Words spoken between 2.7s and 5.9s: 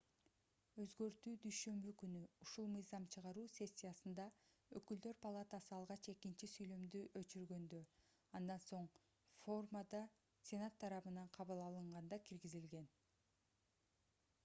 мыйзам чыгаруу сессиясында өкүлдөр палатасы